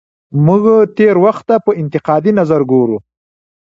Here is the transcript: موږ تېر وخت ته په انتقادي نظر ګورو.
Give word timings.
موږ 0.45 0.63
تېر 0.97 1.15
وخت 1.25 1.43
ته 1.49 1.55
په 1.65 1.71
انتقادي 1.81 2.31
نظر 2.39 2.61
ګورو. 2.71 2.97